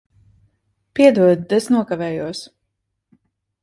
[1.01, 2.45] Piedod, es nokavējos.